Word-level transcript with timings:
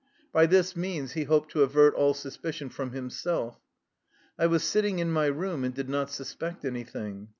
By 0.33 0.47
this 0.47 0.75
means 0.75 1.11
he 1.11 1.25
hoped 1.25 1.51
to 1.51 1.61
avert 1.61 1.93
all 1.93 2.15
suspicion 2.15 2.69
from 2.69 2.91
him 2.91 3.11
self. 3.11 3.59
I 4.39 4.47
was 4.47 4.63
sitting 4.63 4.97
in 4.97 5.11
my 5.11 5.27
room 5.27 5.63
and 5.63 5.75
did 5.75 5.89
not 5.89 6.09
sus 6.09 6.33
pect 6.33 6.65
anything. 6.65 7.29